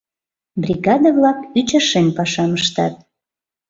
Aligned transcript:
Бригада-влак 0.63 1.39
ӱчашен 1.59 2.07
пашам 2.17 2.51
ыштат. 2.59 2.95